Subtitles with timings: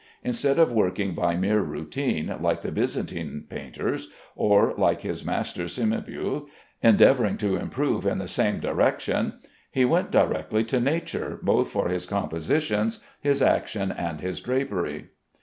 [0.23, 6.47] Instead of working by mere routine, like the Byzantine painters, or, like his master Cimabue,
[6.81, 9.33] endeavoring to improve in the same direction,
[9.69, 15.09] he went direct to nature both for his compositions, his action, and his drapery.